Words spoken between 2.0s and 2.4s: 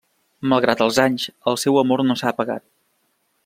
no s'ha